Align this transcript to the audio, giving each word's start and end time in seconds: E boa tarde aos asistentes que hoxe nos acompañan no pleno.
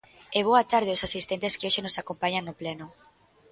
E 0.37 0.39
boa 0.49 0.63
tarde 0.73 0.91
aos 0.91 1.05
asistentes 1.07 1.55
que 1.57 1.67
hoxe 1.67 1.81
nos 1.85 1.99
acompañan 2.01 2.43
no 2.45 2.57
pleno. 2.61 2.85